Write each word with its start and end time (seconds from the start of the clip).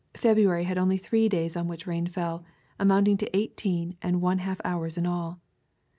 February 0.15 0.63
had 0.63 0.79
only 0.79 0.97
three 0.97 1.29
days 1.29 1.55
on 1.55 1.67
which 1.67 1.85
rain 1.85 2.07
fell, 2.07 2.43
amounting 2.79 3.17
to 3.17 3.37
eighteen 3.37 3.95
and 4.01 4.19
one 4.19 4.39
half 4.39 4.59
hours 4.65 4.97
in 4.97 5.05
all. 5.05 5.39